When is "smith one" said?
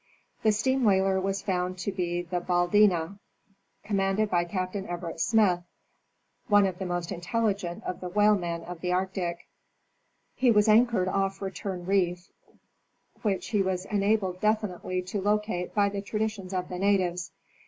5.21-6.65